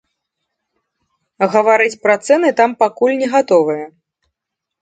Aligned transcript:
Гаварыць 1.55 1.99
пра 2.05 2.15
цэны 2.25 2.49
там 2.63 2.73
пакуль 2.85 3.15
не 3.23 3.27
гатовыя. 3.35 3.85